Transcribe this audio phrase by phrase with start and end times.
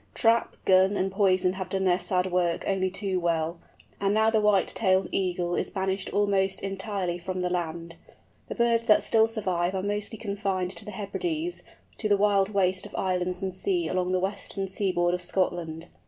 [0.15, 3.59] Trap, gun, and poison have done their sad work only too well,
[3.99, 7.97] and now the White tailed Eagle is banished almost entirely from the land.
[8.49, 11.61] The birds that still survive are mostly confined to the Hebrides,
[11.99, 15.85] to the wild waste of islands and sea along the western seaboard of Scotland.